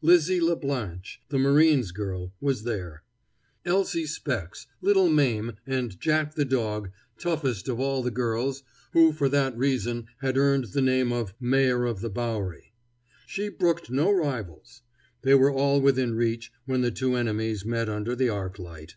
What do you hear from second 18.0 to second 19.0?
the arc light.